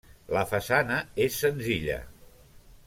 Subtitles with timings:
[0.35, 0.97] La façana
[1.27, 2.01] és senzilla.